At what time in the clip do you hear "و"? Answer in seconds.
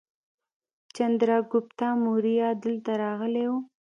3.49-3.53